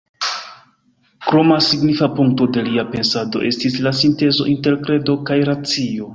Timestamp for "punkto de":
2.21-2.65